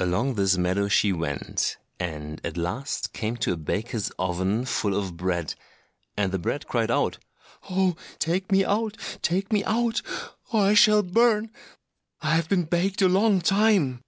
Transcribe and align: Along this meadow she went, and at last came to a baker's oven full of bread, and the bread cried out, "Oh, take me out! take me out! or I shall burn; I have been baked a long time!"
Along 0.00 0.34
this 0.34 0.58
meadow 0.58 0.88
she 0.88 1.12
went, 1.12 1.76
and 2.00 2.44
at 2.44 2.56
last 2.56 3.12
came 3.12 3.36
to 3.36 3.52
a 3.52 3.56
baker's 3.56 4.10
oven 4.18 4.64
full 4.64 4.92
of 4.96 5.16
bread, 5.16 5.54
and 6.16 6.32
the 6.32 6.38
bread 6.40 6.66
cried 6.66 6.90
out, 6.90 7.18
"Oh, 7.70 7.94
take 8.18 8.50
me 8.50 8.64
out! 8.64 8.96
take 9.22 9.52
me 9.52 9.62
out! 9.62 10.02
or 10.52 10.62
I 10.64 10.74
shall 10.74 11.04
burn; 11.04 11.52
I 12.20 12.34
have 12.34 12.48
been 12.48 12.64
baked 12.64 13.02
a 13.02 13.08
long 13.08 13.40
time!" 13.40 14.02